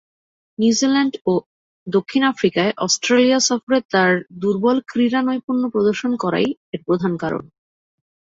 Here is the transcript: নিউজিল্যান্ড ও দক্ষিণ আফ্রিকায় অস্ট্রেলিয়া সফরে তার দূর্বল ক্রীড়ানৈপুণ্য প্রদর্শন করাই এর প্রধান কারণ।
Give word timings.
নিউজিল্যান্ড 0.59 1.13
ও 1.25 1.33
দক্ষিণ 1.87 2.21
আফ্রিকায় 2.23 2.71
অস্ট্রেলিয়া 2.77 3.39
সফরে 3.39 3.77
তার 3.91 4.11
দূর্বল 4.41 4.77
ক্রীড়ানৈপুণ্য 4.87 5.63
প্রদর্শন 5.69 6.11
করাই 6.23 6.47
এর 6.73 6.81
প্রধান 6.87 7.13
কারণ। 7.17 7.43